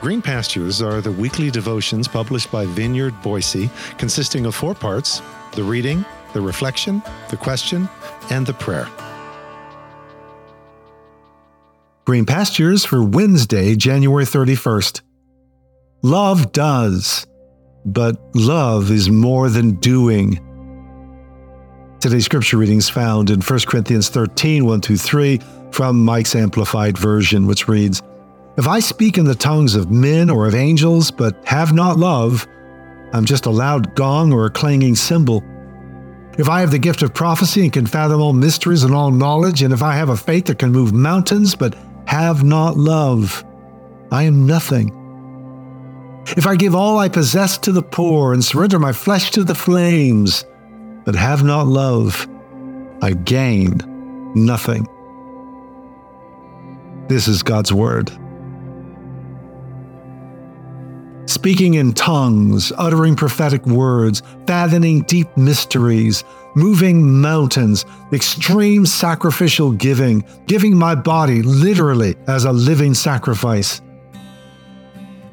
Green 0.00 0.22
Pastures 0.22 0.80
are 0.80 1.02
the 1.02 1.12
weekly 1.12 1.50
devotions 1.50 2.08
published 2.08 2.50
by 2.50 2.64
Vineyard 2.64 3.20
Boise, 3.20 3.68
consisting 3.98 4.46
of 4.46 4.54
four 4.54 4.74
parts 4.74 5.20
the 5.52 5.62
reading, 5.62 6.06
the 6.32 6.40
reflection, 6.40 7.02
the 7.28 7.36
question, 7.36 7.86
and 8.30 8.46
the 8.46 8.54
prayer. 8.54 8.88
Green 12.06 12.24
Pastures 12.24 12.82
for 12.82 13.02
Wednesday, 13.02 13.76
January 13.76 14.24
31st. 14.24 15.02
Love 16.00 16.50
does, 16.52 17.26
but 17.84 18.16
love 18.34 18.90
is 18.90 19.10
more 19.10 19.50
than 19.50 19.72
doing. 19.72 20.40
Today's 22.00 22.24
scripture 22.24 22.56
reading 22.56 22.78
is 22.78 22.88
found 22.88 23.28
in 23.28 23.42
1 23.42 23.58
Corinthians 23.66 24.08
13, 24.08 24.64
1 24.64 24.80
through 24.80 24.96
3, 24.96 25.40
from 25.72 26.02
Mike's 26.02 26.34
Amplified 26.34 26.96
Version, 26.96 27.46
which 27.46 27.68
reads, 27.68 28.00
if 28.56 28.66
I 28.66 28.80
speak 28.80 29.16
in 29.16 29.24
the 29.24 29.34
tongues 29.34 29.74
of 29.74 29.90
men 29.90 30.28
or 30.28 30.46
of 30.46 30.54
angels, 30.54 31.10
but 31.10 31.42
have 31.44 31.72
not 31.72 31.98
love, 31.98 32.46
I'm 33.12 33.24
just 33.24 33.46
a 33.46 33.50
loud 33.50 33.94
gong 33.94 34.32
or 34.32 34.46
a 34.46 34.50
clanging 34.50 34.94
cymbal. 34.96 35.42
If 36.38 36.48
I 36.48 36.60
have 36.60 36.70
the 36.70 36.78
gift 36.78 37.02
of 37.02 37.14
prophecy 37.14 37.62
and 37.62 37.72
can 37.72 37.86
fathom 37.86 38.20
all 38.20 38.32
mysteries 38.32 38.84
and 38.84 38.94
all 38.94 39.10
knowledge, 39.10 39.62
and 39.62 39.72
if 39.72 39.82
I 39.82 39.94
have 39.94 40.08
a 40.08 40.16
faith 40.16 40.46
that 40.46 40.58
can 40.58 40.72
move 40.72 40.92
mountains, 40.92 41.54
but 41.54 41.76
have 42.06 42.44
not 42.44 42.76
love, 42.76 43.44
I 44.10 44.24
am 44.24 44.46
nothing. 44.46 44.96
If 46.36 46.46
I 46.46 46.56
give 46.56 46.74
all 46.74 46.98
I 46.98 47.08
possess 47.08 47.58
to 47.58 47.72
the 47.72 47.82
poor 47.82 48.32
and 48.32 48.44
surrender 48.44 48.78
my 48.78 48.92
flesh 48.92 49.30
to 49.32 49.44
the 49.44 49.54
flames, 49.54 50.44
but 51.04 51.14
have 51.14 51.42
not 51.42 51.66
love, 51.66 52.28
I 53.02 53.12
gain 53.12 53.80
nothing. 54.34 54.86
This 57.08 57.26
is 57.26 57.42
God's 57.42 57.72
Word. 57.72 58.12
Speaking 61.40 61.72
in 61.72 61.90
tongues, 61.94 62.70
uttering 62.76 63.16
prophetic 63.16 63.64
words, 63.64 64.22
fathoming 64.46 65.00
deep 65.04 65.34
mysteries, 65.38 66.22
moving 66.54 67.18
mountains, 67.18 67.86
extreme 68.12 68.84
sacrificial 68.84 69.72
giving, 69.72 70.22
giving 70.46 70.76
my 70.76 70.94
body 70.94 71.40
literally 71.40 72.14
as 72.26 72.44
a 72.44 72.52
living 72.52 72.92
sacrifice. 72.92 73.80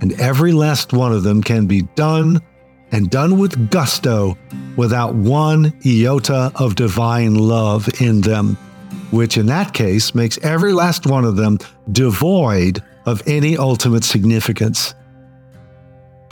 And 0.00 0.20
every 0.20 0.50
last 0.50 0.92
one 0.92 1.12
of 1.12 1.22
them 1.22 1.40
can 1.40 1.66
be 1.66 1.82
done 1.94 2.42
and 2.90 3.08
done 3.08 3.38
with 3.38 3.70
gusto 3.70 4.36
without 4.76 5.14
one 5.14 5.72
iota 5.86 6.50
of 6.56 6.74
divine 6.74 7.36
love 7.36 7.88
in 8.00 8.22
them, 8.22 8.56
which 9.12 9.36
in 9.36 9.46
that 9.46 9.72
case 9.72 10.16
makes 10.16 10.36
every 10.38 10.72
last 10.72 11.06
one 11.06 11.24
of 11.24 11.36
them 11.36 11.58
devoid 11.92 12.82
of 13.06 13.22
any 13.28 13.56
ultimate 13.56 14.02
significance. 14.02 14.96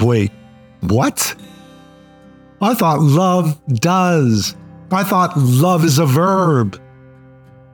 Wait, 0.01 0.33
what? 0.81 1.35
I 2.61 2.75
thought 2.75 3.01
love 3.01 3.61
does. 3.69 4.57
I 4.91 5.05
thought 5.05 5.37
love 5.37 5.85
is 5.85 5.99
a 5.99 6.07
verb. 6.07 6.81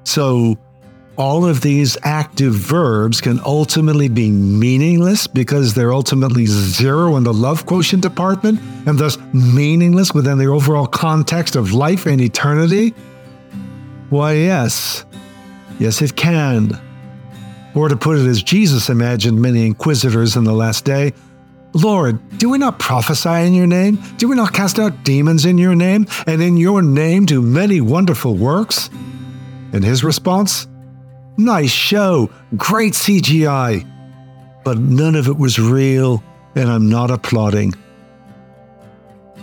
So, 0.05 0.59
all 1.17 1.47
of 1.47 1.63
these 1.63 1.97
active 2.03 2.53
verbs 2.53 3.21
can 3.21 3.41
ultimately 3.45 4.09
be 4.09 4.31
meaningless 4.31 5.27
because 5.27 5.73
they're 5.73 5.93
ultimately 5.93 6.45
zero 6.47 7.17
in 7.17 7.25
the 7.25 7.33
love 7.33 7.65
quotient 7.65 8.03
department 8.03 8.61
and 8.87 8.99
thus 8.99 9.17
meaningless 9.33 10.13
within 10.13 10.37
the 10.37 10.47
overall 10.47 10.87
context 10.87 11.57
of 11.57 11.73
life 11.73 12.07
and 12.07 12.21
eternity? 12.21 12.91
Why, 14.11 14.35
yes. 14.35 15.07
Yes, 15.79 16.03
it 16.03 16.17
can. 16.17 16.79
Or 17.75 17.89
to 17.89 17.97
put 17.97 18.19
it 18.19 18.27
as 18.27 18.43
Jesus 18.43 18.89
imagined 18.89 19.41
many 19.41 19.67
inquisitors 19.67 20.37
in 20.37 20.45
the 20.45 20.53
last 20.53 20.85
day, 20.85 21.13
Lord, 21.73 22.39
do 22.39 22.49
we 22.49 22.59
not 22.59 22.79
prophesy 22.79 23.47
in 23.47 23.55
your 23.55 23.67
name? 23.67 23.99
Do 24.17 24.29
we 24.29 24.37
not 24.37 24.53
cast 24.55 24.79
out 24.79 25.05
demons 25.05 25.45
in 25.45 25.59
your 25.59 25.75
name? 25.75 26.07
And 26.27 26.43
in 26.43 26.57
your 26.57 26.83
name 26.83 27.27
do 27.27 27.43
many 27.43 27.81
wonderful 27.81 28.35
works? 28.35 28.89
And 29.73 29.85
his 29.85 30.03
response? 30.03 30.67
Nice 31.37 31.71
show, 31.71 32.31
great 32.57 32.95
CGI. 32.95 33.87
But 34.65 34.79
none 34.79 35.15
of 35.15 35.29
it 35.29 35.37
was 35.37 35.59
real, 35.59 36.25
and 36.55 36.69
I'm 36.69 36.89
not 36.89 37.11
applauding. 37.11 37.75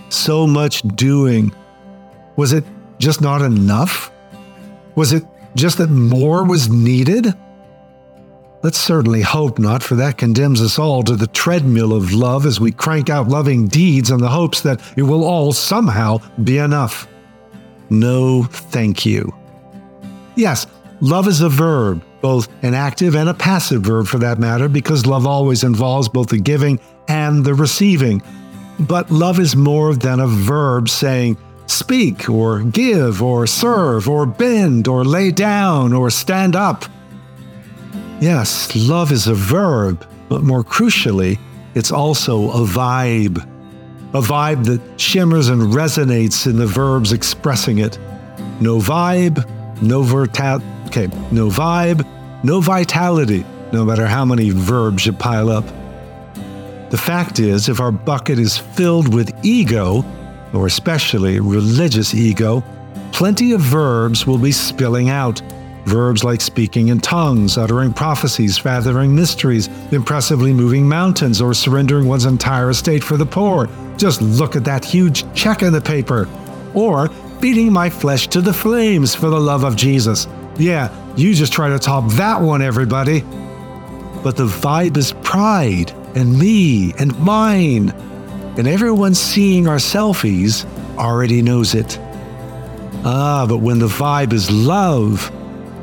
So 0.10 0.48
much 0.48 0.82
doing. 0.82 1.54
Was 2.36 2.52
it 2.52 2.64
just 2.98 3.22
not 3.22 3.42
enough? 3.42 4.12
Was 4.96 5.14
it 5.14 5.24
just 5.56 5.78
that 5.78 5.90
more 5.90 6.44
was 6.44 6.70
needed? 6.70 7.34
Let's 8.64 8.80
certainly 8.80 9.22
hope 9.22 9.60
not, 9.60 9.84
for 9.84 9.96
that 9.96 10.18
condemns 10.18 10.62
us 10.62 10.80
all 10.80 11.04
to 11.04 11.18
the 11.18 11.28
treadmill 11.28 11.92
of 11.92 12.14
love 12.14 12.46
as 12.46 12.62
we 12.62 12.72
crank 12.72 13.10
out 13.10 13.28
loving 13.28 13.68
deeds 13.68 14.10
in 14.10 14.20
the 14.20 14.30
hopes 14.30 14.62
that 14.62 14.80
it 14.96 15.04
will 15.04 15.26
all 15.26 15.52
somehow 15.52 16.20
be 16.46 16.60
enough. 16.60 17.06
No, 17.90 18.44
thank 18.44 19.06
you. 19.06 19.34
Yes, 20.38 20.66
love 21.02 21.28
is 21.28 21.42
a 21.42 21.50
verb, 21.50 22.06
both 22.22 22.48
an 22.64 22.74
active 22.74 23.16
and 23.16 23.28
a 23.28 23.34
passive 23.34 23.82
verb 23.82 24.08
for 24.08 24.18
that 24.20 24.40
matter, 24.40 24.70
because 24.70 25.06
love 25.06 25.28
always 25.28 25.66
involves 25.66 26.08
both 26.08 26.30
the 26.30 26.40
giving 26.40 26.80
and 27.10 27.44
the 27.44 27.54
receiving. 27.54 28.24
But 28.80 29.12
love 29.12 29.42
is 29.42 29.58
more 29.58 29.94
than 29.94 30.22
a 30.22 30.28
verb 30.28 30.88
saying, 30.88 31.38
speak, 31.66 32.30
or 32.30 32.64
give, 32.64 33.22
or 33.22 33.46
serve, 33.46 34.08
or 34.08 34.26
bend, 34.26 34.88
or 34.88 35.04
lay 35.04 35.32
down, 35.32 35.92
or 35.92 36.10
stand 36.10 36.56
up. 36.56 36.86
Yes, 38.24 38.74
love 38.74 39.12
is 39.12 39.28
a 39.28 39.34
verb, 39.34 40.08
but 40.30 40.44
more 40.44 40.64
crucially, 40.64 41.38
it's 41.76 41.92
also 41.92 42.52
a 42.52 42.66
vibe. 42.66 43.38
A 44.14 44.22
vibe 44.22 44.64
that 44.64 44.80
shimmers 44.98 45.50
and 45.50 45.62
resonates 45.74 46.48
in 46.48 46.56
the 46.56 46.66
verbs 46.66 47.12
expressing 47.12 47.80
it. 47.80 48.00
No 48.62 48.78
vibe, 48.78 49.46
no 49.82 50.04
verta- 50.04 50.64
okay, 50.88 51.08
no 51.34 51.50
vibe, 51.50 52.08
no 52.46 52.62
vitality, 52.62 53.44
no 53.74 53.84
matter 53.84 54.08
how 54.08 54.24
many 54.24 54.52
verbs 54.52 55.06
you 55.06 55.12
pile 55.12 55.50
up. 55.50 55.66
The 56.92 56.98
fact 56.98 57.40
is, 57.40 57.68
if 57.68 57.82
our 57.82 57.92
bucket 57.92 58.40
is 58.40 58.58
filled 58.58 59.14
with 59.14 59.34
ego, 59.44 60.06
or 60.54 60.66
especially 60.66 61.42
religious 61.42 62.14
ego, 62.14 62.64
plenty 63.12 63.52
of 63.52 63.60
verbs 63.60 64.26
will 64.26 64.38
be 64.38 64.54
spilling 64.54 65.10
out 65.10 65.42
Verbs 65.86 66.24
like 66.24 66.40
speaking 66.40 66.88
in 66.88 67.00
tongues, 67.00 67.58
uttering 67.58 67.92
prophecies, 67.92 68.58
fathering 68.58 69.14
mysteries, 69.14 69.68
impressively 69.92 70.54
moving 70.54 70.88
mountains, 70.88 71.42
or 71.42 71.54
surrendering 71.54 72.08
one's 72.08 72.26
entire 72.26 72.70
estate 72.70 73.04
for 73.04 73.18
the 73.18 73.26
poor. 73.26 73.68
Just 73.98 74.22
look 74.22 74.56
at 74.56 74.64
that 74.64 74.86
huge 74.86 75.32
check 75.34 75.62
in 75.62 75.74
the 75.74 75.82
paper. 75.82 76.30
Or 76.74 77.10
feeding 77.42 77.74
my 77.74 77.90
flesh 77.90 78.28
to 78.30 78.42
the 78.42 78.54
flames 78.54 79.14
for 79.14 79.30
the 79.30 79.40
love 79.40 79.66
of 79.66 79.76
Jesus. 79.76 80.28
Yeah, 80.58 80.90
you 81.18 81.34
just 81.34 81.52
try 81.52 81.68
to 81.70 81.78
top 81.78 82.10
that 82.14 82.40
one, 82.40 82.62
everybody. 82.62 83.22
But 84.24 84.38
the 84.38 84.48
vibe 84.48 84.96
is 84.96 85.12
pride, 85.22 85.92
and 86.16 86.40
me, 86.40 86.94
and 86.94 87.18
mine. 87.20 87.90
And 88.58 88.68
everyone 88.68 89.16
seeing 89.16 89.68
our 89.68 89.78
selfies 89.78 90.66
already 90.98 91.42
knows 91.42 91.76
it. 91.76 92.00
Ah, 93.04 93.46
but 93.50 93.58
when 93.58 93.80
the 93.80 93.88
vibe 93.88 94.32
is 94.32 94.50
love, 94.50 95.30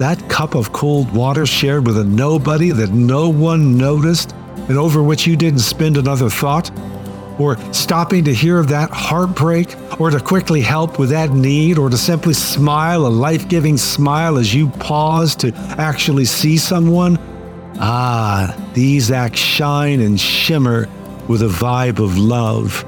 that 0.01 0.31
cup 0.31 0.55
of 0.55 0.73
cold 0.73 1.13
water 1.13 1.45
shared 1.45 1.87
with 1.87 1.99
a 1.99 2.05
nobody 2.05 2.71
that 2.71 2.89
no 2.91 3.29
one 3.29 3.77
noticed 3.77 4.35
and 4.71 4.79
over 4.79 5.03
which 5.03 5.27
you 5.27 5.37
didn't 5.37 5.59
spend 5.59 5.99
another 5.99 6.31
thought? 6.31 6.71
Or 7.39 7.59
stopping 7.75 8.25
to 8.25 8.33
hear 8.33 8.59
of 8.59 8.69
that 8.69 8.89
heartbreak, 8.91 9.77
or 10.01 10.09
to 10.11 10.19
quickly 10.19 10.63
help 10.63 10.99
with 10.99 11.11
that 11.11 11.33
need, 11.33 11.77
or 11.77 11.91
to 11.91 11.99
simply 11.99 12.33
smile 12.33 13.07
a 13.07 13.09
life 13.09 13.47
giving 13.47 13.77
smile 13.77 14.39
as 14.39 14.55
you 14.55 14.71
pause 14.71 15.37
to 15.37 15.53
actually 15.77 16.25
see 16.25 16.57
someone? 16.57 17.19
Ah, 17.79 18.57
these 18.73 19.11
acts 19.11 19.41
shine 19.41 20.01
and 20.01 20.19
shimmer 20.19 20.89
with 21.29 21.43
a 21.43 21.49
vibe 21.49 22.03
of 22.03 22.17
love. 22.17 22.87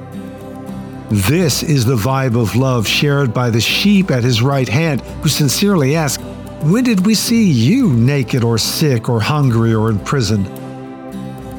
This 1.11 1.63
is 1.63 1.85
the 1.85 1.97
vibe 1.97 2.41
of 2.41 2.57
love 2.57 2.89
shared 2.89 3.35
by 3.35 3.51
the 3.51 3.61
sheep 3.61 4.11
at 4.11 4.25
his 4.25 4.41
right 4.41 4.69
hand, 4.69 5.03
who 5.23 5.29
sincerely 5.29 5.95
ask, 5.95 6.23
when 6.63 6.85
did 6.85 7.05
we 7.05 7.15
see 7.15 7.51
you 7.51 7.93
naked 7.93 8.45
or 8.45 8.57
sick 8.57 9.09
or 9.09 9.21
hungry 9.21 9.75
or 9.75 9.91
in 9.91 9.99
prison? 9.99 10.47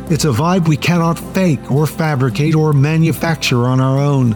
It's 0.10 0.24
a 0.24 0.30
vibe 0.30 0.68
we 0.68 0.78
cannot 0.78 1.20
fake 1.20 1.70
or 1.70 1.86
fabricate 1.86 2.56
or 2.56 2.72
manufacture 2.72 3.68
on 3.68 3.82
our 3.82 4.00
own. 4.00 4.34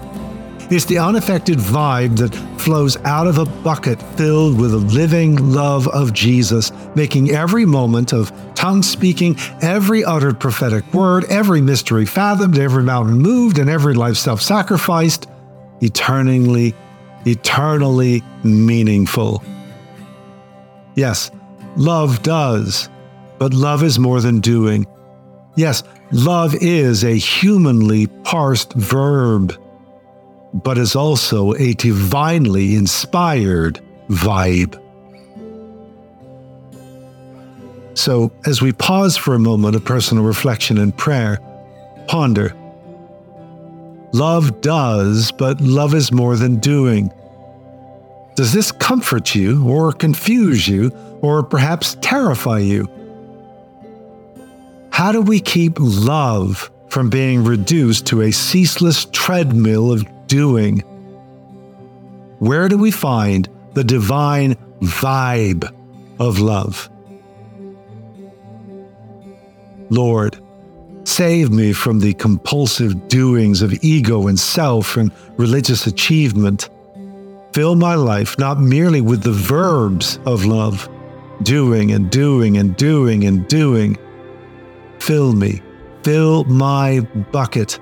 It's 0.69 0.83
the 0.83 0.97
unaffected 0.97 1.57
vibe 1.57 2.17
that 2.17 2.35
flows 2.59 2.97
out 3.05 3.27
of 3.27 3.37
a 3.37 3.45
bucket 3.45 4.01
filled 4.17 4.59
with 4.59 4.71
the 4.71 4.77
living 4.77 5.53
love 5.53 5.87
of 5.87 6.11
Jesus, 6.11 6.73
making 6.95 7.31
every 7.31 7.65
moment 7.65 8.11
of 8.11 8.33
tongue 8.53 8.83
speaking, 8.83 9.37
every 9.61 10.03
uttered 10.03 10.37
prophetic 10.37 10.93
word, 10.93 11.23
every 11.29 11.61
mystery 11.61 12.05
fathomed, 12.05 12.59
every 12.59 12.83
mountain 12.83 13.17
moved, 13.17 13.57
and 13.57 13.69
every 13.69 13.93
life 13.93 14.17
self 14.17 14.41
sacrificed 14.41 15.27
eternally, 15.79 16.75
eternally 17.25 18.21
meaningful. 18.43 19.41
Yes, 20.97 21.29
love 21.75 22.23
does, 22.23 22.89
but 23.37 23.53
love 23.53 23.83
is 23.83 23.99
more 23.99 24.19
than 24.19 24.39
doing. 24.39 24.87
Yes, 25.55 25.83
love 26.11 26.55
is 26.55 27.03
a 27.03 27.15
humanly 27.15 28.07
parsed 28.07 28.73
verb, 28.73 29.55
but 30.55 30.79
is 30.79 30.95
also 30.95 31.53
a 31.53 31.73
divinely 31.73 32.73
inspired 32.73 33.79
vibe. 34.09 34.81
So, 37.93 38.31
as 38.47 38.63
we 38.63 38.71
pause 38.71 39.15
for 39.15 39.35
a 39.35 39.39
moment 39.39 39.75
of 39.75 39.85
personal 39.85 40.23
reflection 40.23 40.79
and 40.79 40.97
prayer, 40.97 41.37
ponder. 42.07 42.55
Love 44.13 44.61
does, 44.61 45.31
but 45.31 45.61
love 45.61 45.93
is 45.93 46.11
more 46.11 46.35
than 46.35 46.55
doing. 46.55 47.11
Does 48.37 48.53
this 48.53 48.71
comfort 48.71 49.33
you, 49.33 49.67
or 49.67 49.91
confuse 49.91 50.67
you, 50.67 50.91
or 51.23 51.41
perhaps 51.41 51.97
terrify 52.01 52.59
you? 52.59 52.87
How 54.91 55.11
do 55.11 55.23
we 55.23 55.39
keep 55.39 55.77
love 55.79 56.69
from 56.89 57.09
being 57.09 57.43
reduced 57.43 58.05
to 58.07 58.21
a 58.21 58.31
ceaseless 58.31 59.05
treadmill 59.05 59.91
of 59.91 60.05
doing? 60.27 60.81
Where 62.37 62.69
do 62.69 62.77
we 62.77 62.91
find 62.91 63.49
the 63.73 63.83
divine 63.83 64.53
vibe 64.81 65.73
of 66.19 66.37
love? 66.37 66.91
Lord, 69.89 70.39
save 71.05 71.49
me 71.49 71.73
from 71.73 72.01
the 72.01 72.13
compulsive 72.13 73.07
doings 73.07 73.63
of 73.63 73.83
ego 73.83 74.27
and 74.27 74.39
self 74.39 74.95
and 74.95 75.11
religious 75.37 75.87
achievement. 75.87 76.69
Fill 77.57 77.75
my 77.75 77.95
life 77.95 78.37
not 78.37 78.59
merely 78.59 79.01
with 79.01 79.23
the 79.23 79.31
verbs 79.31 80.19
of 80.27 80.45
love, 80.45 80.87
doing 81.41 81.91
and 81.91 82.07
doing 82.11 82.55
and 82.55 82.77
doing 82.77 83.23
and 83.23 83.47
doing. 83.47 83.97
Fill 84.99 85.33
me, 85.33 85.63
fill 86.03 86.43
my 86.43 86.99
bucket 87.31 87.79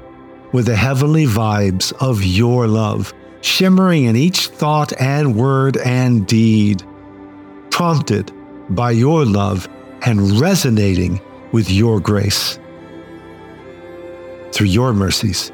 with 0.54 0.68
the 0.68 0.78
heavenly 0.78 1.26
vibes 1.26 1.92
of 2.00 2.24
your 2.24 2.68
love, 2.68 3.14
shimmering 3.42 4.06
in 4.06 4.16
each 4.16 4.48
thought 4.48 4.94
and 4.98 5.36
word 5.36 5.76
and 5.76 6.26
deed, 6.26 6.82
prompted 7.70 8.32
by 8.70 8.92
your 8.92 9.26
love 9.26 9.68
and 10.06 10.40
resonating 10.40 11.20
with 11.52 11.70
your 11.70 12.00
grace. 12.00 12.60
Through 14.54 14.68
your 14.68 14.94
mercies, 14.94 15.52